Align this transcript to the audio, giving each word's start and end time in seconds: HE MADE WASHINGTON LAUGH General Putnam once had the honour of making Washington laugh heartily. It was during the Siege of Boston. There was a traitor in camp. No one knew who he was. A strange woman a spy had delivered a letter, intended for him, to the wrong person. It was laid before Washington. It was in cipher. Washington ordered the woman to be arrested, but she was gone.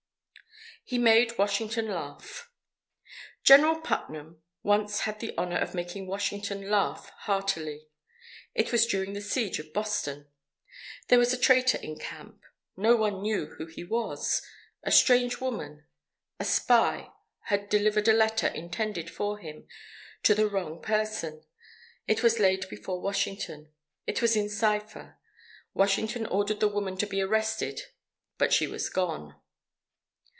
HE 0.83 0.97
MADE 0.97 1.37
WASHINGTON 1.37 1.87
LAUGH 1.87 2.21
General 3.43 3.79
Putnam 3.79 4.41
once 4.61 5.01
had 5.01 5.21
the 5.21 5.33
honour 5.37 5.57
of 5.59 5.73
making 5.73 6.05
Washington 6.05 6.69
laugh 6.69 7.11
heartily. 7.19 7.87
It 8.53 8.73
was 8.73 8.87
during 8.87 9.13
the 9.13 9.21
Siege 9.21 9.57
of 9.59 9.71
Boston. 9.71 10.27
There 11.07 11.19
was 11.19 11.31
a 11.31 11.37
traitor 11.39 11.77
in 11.77 11.97
camp. 11.97 12.43
No 12.75 12.97
one 12.97 13.21
knew 13.21 13.55
who 13.57 13.67
he 13.67 13.85
was. 13.85 14.41
A 14.83 14.91
strange 14.91 15.39
woman 15.39 15.85
a 16.41 16.45
spy 16.45 17.11
had 17.43 17.69
delivered 17.69 18.09
a 18.09 18.13
letter, 18.13 18.47
intended 18.47 19.09
for 19.09 19.37
him, 19.37 19.67
to 20.23 20.35
the 20.35 20.49
wrong 20.49 20.81
person. 20.81 21.43
It 22.05 22.21
was 22.21 22.37
laid 22.39 22.67
before 22.67 22.99
Washington. 22.99 23.71
It 24.05 24.21
was 24.21 24.35
in 24.35 24.49
cipher. 24.49 25.19
Washington 25.73 26.25
ordered 26.25 26.59
the 26.59 26.67
woman 26.67 26.97
to 26.97 27.07
be 27.07 27.21
arrested, 27.21 27.79
but 28.37 28.51
she 28.51 28.67
was 28.67 28.89
gone. 28.89 29.35